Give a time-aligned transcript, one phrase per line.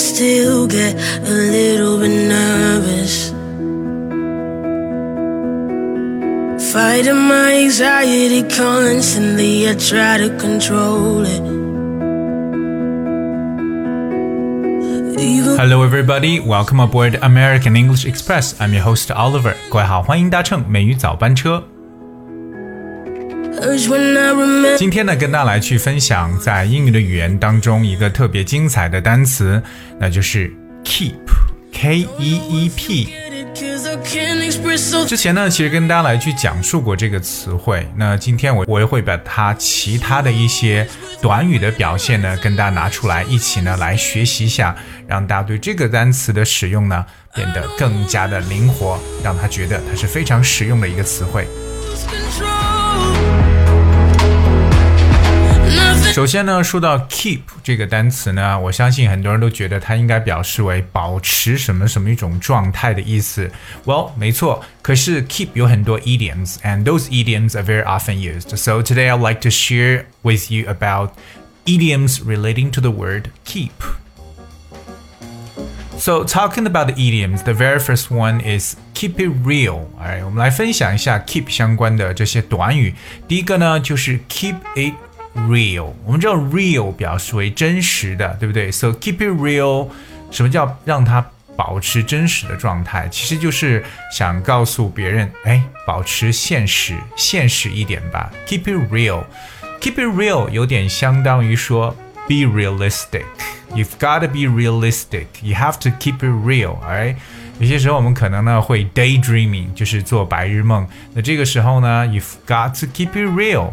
[0.00, 3.32] still get a little bit nervous.
[6.72, 11.42] Fighting my anxiety constantly, I try to control it.
[15.18, 16.40] Even Hello, everybody.
[16.40, 18.54] Welcome aboard American English Express.
[18.58, 19.54] I'm your host Oliver.
[19.70, 21.64] 各位好，欢迎搭乘美语早班车。
[24.77, 29.61] 今天呢，跟大家来去分享在英语的语言当中一个特别精彩的单词，
[29.99, 30.51] 那就是
[30.83, 33.03] keep，k e e p。
[33.03, 37.87] it, cause I can't express so 之前呢，其实跟大家来去讲述过这个词汇。
[37.95, 40.87] 那今天我我也会把它其他的一些
[41.21, 44.75] 短语的表现呢，跟大家拿出来，一起呢来学习一下，
[45.07, 51.47] 让大家对这个单词的使用呢变得更加的灵活，让他觉得它是非常实用的一个词汇。
[56.12, 63.50] 首先呢，说到 keep 这个单词呢，我相信很多人都觉得它应该表示为保持什么什么一种状态的意思。
[63.84, 68.56] Well，没错，可是 keep 有很多 idioms，and those idioms are very often used.
[68.56, 71.10] So today I'd like to share with you about
[71.66, 73.72] idioms relating to the word keep.
[75.98, 79.86] So talking about the idioms, the very first one is keep it real.
[80.00, 82.94] Alright，我们来分享一下 keep 相关的这些短语。
[83.28, 84.94] 第一个呢，就是 keep it
[85.35, 85.91] real。
[86.05, 89.89] 我们知道 real 表示为真实的，对不对？So keep it real，
[90.31, 93.07] 什么叫让它保持真实的状态？
[93.09, 98.31] 其实就是想告诉别人，哎，保持现实，现实一点吧。
[98.47, 99.23] Keep it real。
[99.79, 101.95] Keep it real 有点相当于说
[102.27, 103.25] be realistic。
[103.73, 105.27] You've got to be realistic.
[105.41, 106.77] You have to keep it real.
[106.81, 107.15] Alright.
[107.59, 110.87] 有些时候我们可能呢会 daydreaming，就是做白日梦。
[111.13, 113.71] 那这个时候呢，you've got to keep it real。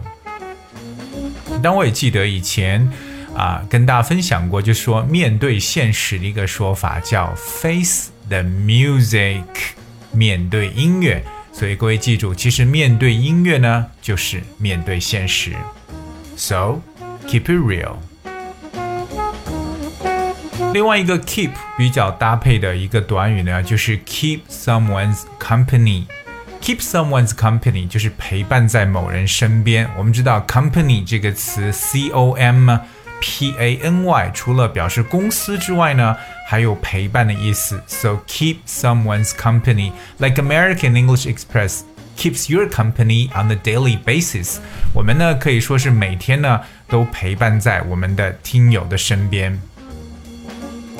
[1.62, 2.90] 但我也记得以前
[3.36, 9.44] 啊、跟大家分享过，就是说面对现实的一个说法叫 face the music，
[10.10, 11.22] 面对音乐。
[11.52, 15.52] 所以各位记住，其实面对音乐呢，就是面对现实。
[16.36, 16.80] So
[17.26, 17.96] keep it real。
[20.72, 26.04] 另外一个 keep 比较搭配的一个短语呢，就是 keep someone's company。
[26.61, 29.89] Keep someone's company 就是陪伴在某人身边。
[29.97, 32.79] 我们知道 company 这个词，c o m
[33.19, 36.15] p a n y，除了表示公司之外呢，
[36.47, 37.81] 还有陪伴的意思。
[37.87, 41.81] So keep someone's company, like American English Express
[42.17, 44.57] keeps your company on a daily basis。
[44.93, 49.61] 我们呢可以说是每天呢都陪伴在我们的听友的身边。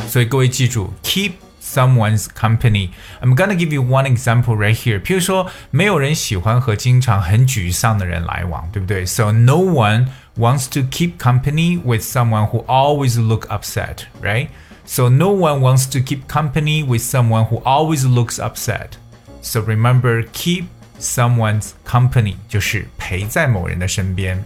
[0.07, 1.31] 所以各位记住，keep
[1.67, 5.01] someone's company。I'm gonna give you one example right here。
[5.01, 9.05] 譬如说，没有人喜欢和经常很沮丧的人来往，对不对？
[9.05, 10.07] So no one
[10.37, 14.47] wants to keep company with someone who always look upset, right?
[14.85, 18.97] So no one wants to keep company with someone who always looks upset.
[19.41, 20.65] So remember, keep
[20.99, 24.43] someone's company 就是陪在某人的身边。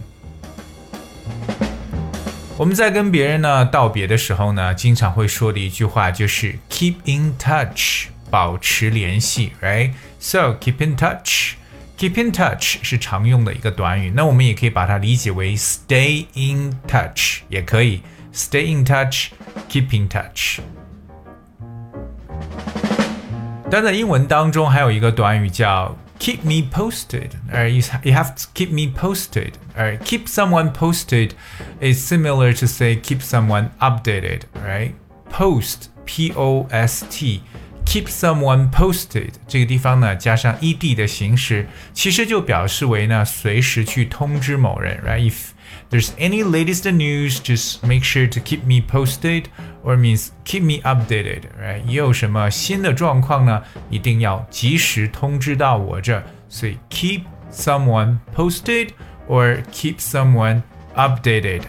[2.55, 18.85] 我们在跟别人呢道别的时候呢，经常会说的一句话就是 keep in touch，保持联系，right？So keep in touch，keep in touch 是常用的一个短语，那我们也可以把它理解为 stay in touch，也可以 stay in
[18.85, 20.59] touch，keep in touch。
[23.71, 31.30] 但在英文当中还有一个短语叫 keep me posted，而 you you have to keep me posted，而 keep someone posted
[31.80, 40.94] is similar to say keep someone updated，right？Post P O S T。Keep someone posted 这个地方呢，加上 ed
[40.94, 45.52] 的形式，其实就表示为呢，随时去通知某人，right？If
[45.92, 49.44] there's any latest news, just make sure to keep me posted,
[49.82, 51.84] or means keep me updated, right?
[51.86, 53.62] 也有什么新的状况呢？
[53.90, 56.22] 一定要及时通知到我这。
[56.48, 57.22] 所以 keep
[57.52, 58.90] someone posted
[59.28, 60.62] or keep someone
[60.96, 61.62] updated。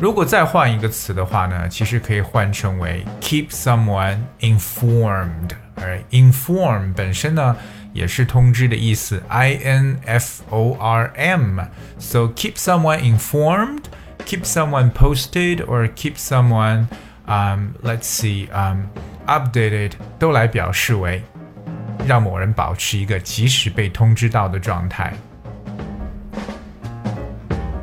[0.00, 5.50] 如果再换一个词的话呢，其实可以换成为 keep someone informed。
[5.76, 7.56] 而 inform 本身呢
[7.96, 13.82] 也是通知的意思，i n f o r m。So keep someone informed,
[14.24, 16.86] keep someone posted, or keep someone
[17.26, 18.86] um let's see um
[19.26, 21.22] updated 都来表示为
[22.06, 25.12] 让某人保持一个及时被通知到的状态。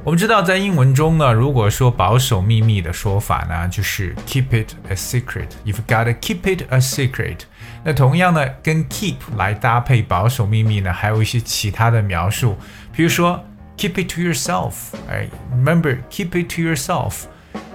[0.06, 7.42] 我们知道，在英文中呢，如果说保守秘密的说法呢，就是 keep it a secret。You've got to keep it a secret。
[7.85, 12.57] 那同样呢，跟 keep 来搭配保守秘密呢，还有一些其他的描述，
[12.93, 13.45] 比如说
[13.77, 14.73] keep it to yourself。
[15.11, 17.25] 哎，remember keep it to yourself。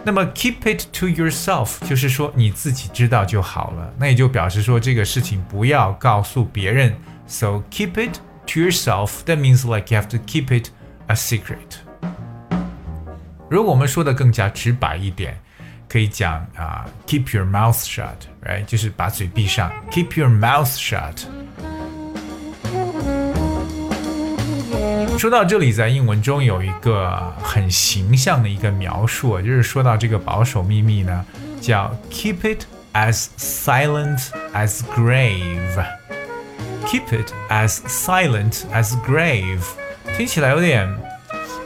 [0.04, 6.96] 那么 keep it to yourself 就是说你自己知道就好了，那也就表示说这个事情不要告诉别人。
[7.28, 8.18] So keep it
[8.48, 9.20] to yourself.
[9.26, 10.70] That means like you have to keep it
[11.06, 11.78] a secret.
[13.48, 15.40] 如果我们说的更加直白一点，
[15.89, 18.65] 可以讲啊、uh,，keep your mouth shut，right？
[18.65, 21.25] 就是把嘴闭上，keep your mouth shut。
[25.19, 31.25] 说到这里，在英文中有一个很形象的一个描述，就是说到这个保守秘密呢，
[31.61, 39.63] 叫 keep it as silent as grave。keep it as silent as grave，
[40.17, 40.89] 听起来有点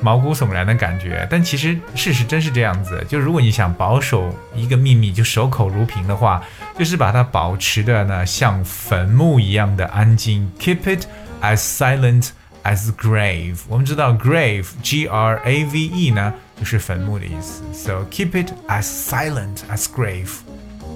[0.03, 3.03] 毛骨悚然的感觉，但其实事实真是这样子。
[3.07, 6.43] 就如果你想保守一个秘密，就守口如瓶的话，
[6.77, 10.51] 就是把它保持的呢像坟墓一样的安静。
[10.59, 11.05] Keep it
[11.41, 12.31] as silent
[12.63, 13.59] as grave。
[13.69, 20.29] 我们知道 grave G R A V E 呢就是坟墓的意思，so keep it as silent as grave。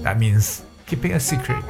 [0.04, 0.58] That means
[0.88, 1.64] keeping a secret。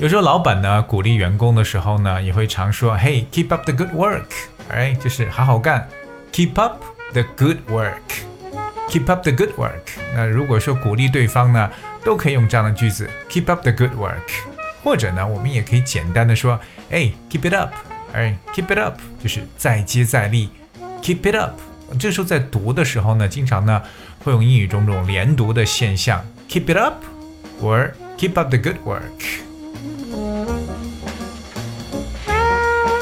[0.00, 4.26] 有时候老板呢鼓励员工的时候呢，也会常说：“Hey, keep up the good work，
[4.70, 5.88] 哎，就是好好干
[6.32, 6.80] ，keep up
[7.12, 11.68] the good work，keep up the good work。”那如果说鼓励对方呢，
[12.04, 14.22] 都可以用这样的句子：“keep up the good work。”
[14.84, 16.60] 或者呢，我们也可以简单的说
[16.90, 17.72] ：“哎，keep it up，
[18.12, 20.48] 哎，keep it up，就是再接再厉
[21.02, 21.58] ，keep it up。”
[21.98, 23.82] 这时候在读的时候呢，经常呢
[24.22, 27.02] 会用英语中这种连读的现象：keep it up
[27.60, 29.47] or keep up the good work。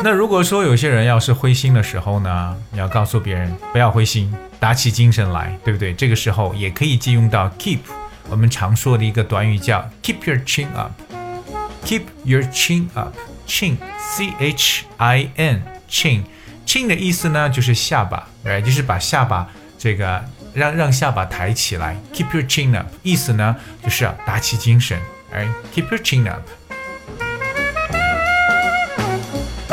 [0.06, 5.92] 那如果说有些人要是灰心的时候呢，你要告诉别人不要灰心，打起精神来，对不对？
[5.92, 7.80] 这个时候也可以借用到 keep，
[8.28, 13.76] 我们常说的一个短语叫 keep your chin up，keep your chin up，chin
[14.16, 15.60] c h i n
[15.90, 16.22] chin
[16.64, 20.24] chin 的意思呢就是下巴，哎，就是把下巴这个
[20.54, 25.00] 让让下巴抬起来，keep your chin up，意思呢就是要打起精神，
[25.32, 26.42] 哎，keep your chin up。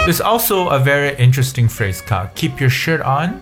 [0.02, 3.40] There's also a very interesting phrase called "keep your shirt on."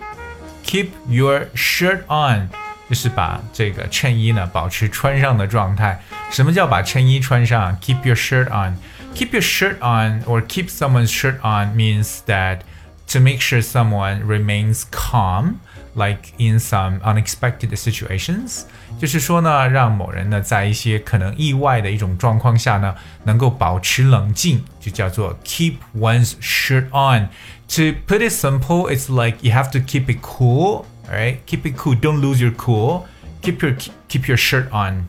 [0.63, 2.49] Keep your shirt on，
[2.89, 6.01] 就是把这个衬衣呢保持穿上的状态。
[6.29, 7.77] 什么叫把衬衣穿上？
[7.79, 8.75] Keep your shirt on.
[9.15, 12.59] Keep your shirt on or keep someone's shirt on means that
[13.07, 15.61] to make sure someone remains calm
[15.95, 18.63] like in some unexpected situations，
[18.99, 30.85] 就是说呢，让某人呢在一些可能意外的一种状况下呢，能够保持冷静，就叫做 keep one's shirt on。To put it simple, it's like you have to keep it cool,
[31.11, 31.37] right?
[31.45, 31.99] Keep it cool.
[31.99, 33.03] Don't lose your cool.
[33.41, 33.75] Keep your
[34.07, 35.05] keep your shirt on.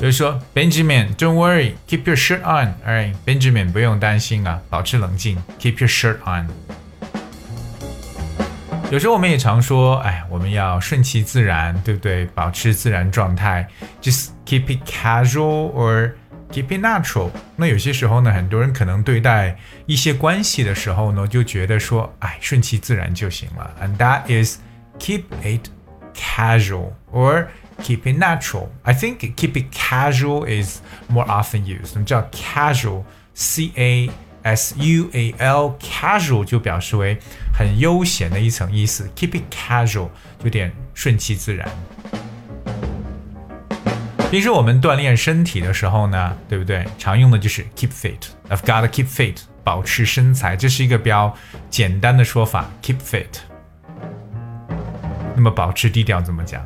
[0.00, 6.48] 比如说，Benjamin，don't worry，keep your shirt on，alright，Benjamin 不用担心啊，保持冷静，keep your shirt on。
[8.93, 12.27] 有时候我们也常说，哎，我们要顺其自然，对不对？
[12.35, 13.67] 保持自然状态
[14.03, 16.11] ，just keep it casual or
[16.51, 17.31] keep it natural。
[17.55, 19.57] 那有些时候呢，很多人可能对待
[19.87, 23.71] 一些关系的时候呢，就觉得说，哎，顺其自然就行了。
[23.81, 24.59] And that is
[24.99, 25.71] keep it
[26.13, 27.47] casual or
[27.81, 28.67] keep it natural.
[28.83, 31.93] I think keep it casual is more often used.
[31.93, 34.11] 什么叫 casual？C A
[34.43, 37.17] S U A L casual 就表示为
[37.53, 40.09] 很悠闲的一层意思，keep it casual
[40.43, 41.67] 有点顺其自然。
[44.29, 46.85] 平时我们锻炼身体的时候呢，对不对？
[46.97, 51.33] 常用的就是 keep fit，I've got to keep fit，保持身材，这是一个比较
[51.69, 53.27] 简单的说法，keep fit。
[55.35, 56.65] 那么保持低调怎么讲？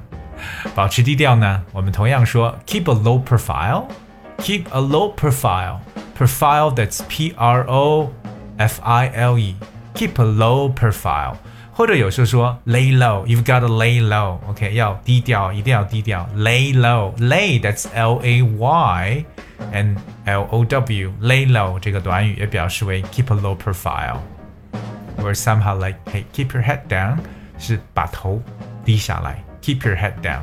[0.74, 1.63] 保持低调呢？
[1.74, 5.79] 我们同样说 keep a low profile，keep a low profile。
[6.17, 8.11] profile that's P R O
[8.59, 9.55] F I L E
[9.95, 11.37] keep a low profile，
[11.73, 19.25] 或者有时候说 lay low，you've got to lay low，OK，、okay, 要低调，一定要低调，lay low，lay that's L A Y
[19.73, 26.52] and L O W lay low 这个短语也表示为 keep a low profile，or somehow like hey keep
[26.55, 27.17] your head down
[27.59, 28.41] 是把头
[28.85, 30.43] 低下来，keep your head down。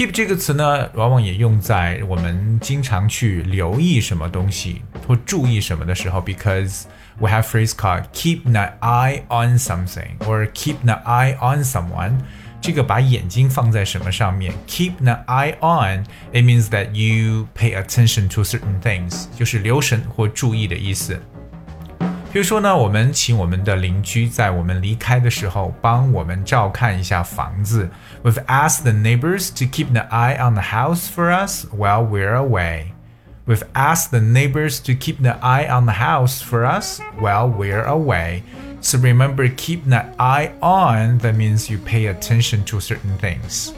[0.00, 6.84] keep 这个词呢，往往也用在我们经常去留意什么东西或注意什么的时候，because
[7.18, 12.18] we have phrase called keep an eye on something or keep an eye on someone。
[12.60, 14.52] 这个把眼睛放在什么上面？
[14.66, 21.20] Keep an eye on，it means that you pay attention to certain things，就是留神或注意的意思。
[22.32, 27.88] 比如说呢，我们请我们的邻居在我们离开的时候帮我们照看一下房子。
[28.22, 32.92] We've asked the neighbors to keep an eye on the house for us while we're away.
[33.46, 37.84] We've asked the neighbors to keep an eye on the house for us while we're
[37.84, 38.42] away.
[38.80, 41.18] So remember, keep that eye on.
[41.18, 43.72] That means you pay attention to certain things.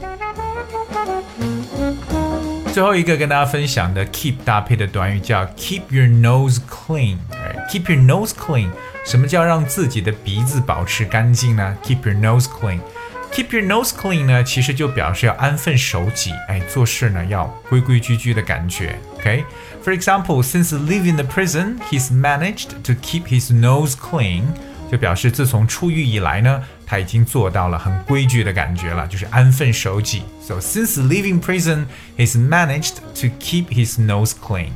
[2.73, 8.69] 最后一个跟大家分享的 keep 搭配的短语叫 keep your nose clean。Keep your nose clean。
[9.05, 11.75] 什么叫让自己的鼻子保持干净呢？
[11.83, 18.97] Keep your nose clean。Keep your nose clean 呢，其实就表示要安分守己，哎，做事呢要规规矩矩的感觉。
[19.17, 24.43] OK，For example, since leaving the prison, he's managed to keep his nose clean。
[24.91, 30.23] 就表示自从出狱以来呢， 他已经做到了很规矩的感觉了，就是安分守己。
[30.41, 31.85] So since leaving prison,
[32.17, 34.71] he's managed to keep his nose clean.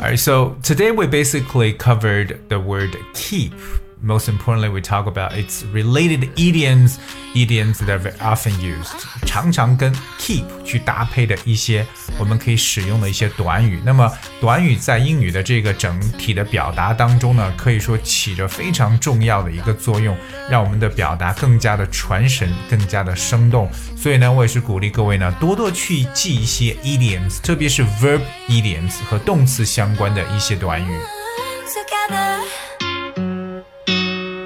[0.00, 3.52] Alright, so today we basically covered the word keep
[4.01, 6.97] Most importantly, we talk about its related idioms,
[7.33, 8.93] idioms that are often used，
[9.25, 11.85] 常常跟 keep 去搭配的一些
[12.19, 13.81] 我们可以使用的一些短语。
[13.83, 20.15] 那么短语在英语的这个整体的表达当中呢，可以说起着非常重要的一个作用，
[20.49, 23.69] 让我们的表达更加的传神，更加的生动。
[23.95, 30.99] 所以呢，我也是鼓励各位呢，多多去记一些 idioms，特别是 verb idioms 和动词相关的一些短语。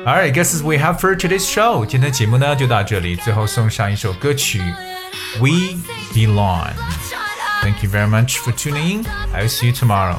[0.06, 4.60] Alright, guess as we have for today's show，今天节目呢就到这里，最后送上一首歌曲《
[5.40, 5.76] We
[6.14, 9.04] Belong》。Thank you very much for tuning in.
[9.34, 10.16] I'll see you tomorrow.